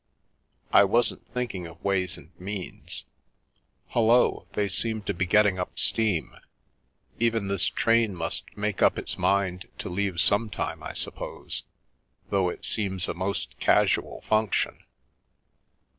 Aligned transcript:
"I 0.73 0.83
wasn't 0.83 1.27
thinking 1.31 1.67
of 1.67 1.83
ways 1.83 2.17
and 2.17 2.31
means. 2.39 3.05
Hullo! 3.93 4.47
they 4.53 4.67
seem 4.67 5.03
to 5.03 5.13
be 5.13 5.27
getting 5.27 5.59
up 5.59 5.77
steam. 5.77 6.35
Even 7.19 7.49
this 7.49 7.67
train 7.67 8.15
must 8.15 8.57
make 8.57 8.81
up 8.81 8.97
its 8.97 9.19
mind 9.19 9.67
to 9.77 9.89
leave 9.89 10.19
some 10.19 10.49
time, 10.49 10.81
I 10.81 10.93
suppose, 10.93 11.61
though 12.31 12.49
it 12.49 12.65
seems 12.65 13.07
a 13.07 13.13
most 13.13 13.59
casual 13.59 14.21
function. 14.21 14.83